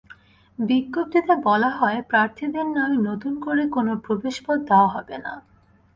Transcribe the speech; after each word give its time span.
বিজ্ঞপ্তিতে 0.59 1.33
বলা 1.43 1.69
হয়, 1.69 1.99
প্রার্থীদের 2.01 2.67
নামে 2.67 2.97
নতুন 3.09 3.33
করে 3.39 3.63
কোনো 3.67 3.91
প্রবেশপত্র 3.97 4.67
দেওয়া 4.67 4.87
হবে 4.87 5.15
না। 5.17 5.33